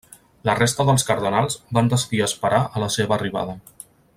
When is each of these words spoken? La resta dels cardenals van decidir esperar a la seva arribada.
La 0.49 0.53
resta 0.59 0.85
dels 0.87 1.03
cardenals 1.09 1.59
van 1.79 1.91
decidir 1.93 2.23
esperar 2.31 2.63
a 2.65 2.85
la 2.85 2.89
seva 2.99 3.17
arribada. 3.19 3.59